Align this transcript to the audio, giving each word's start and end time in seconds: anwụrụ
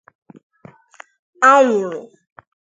anwụrụ 1.51 2.01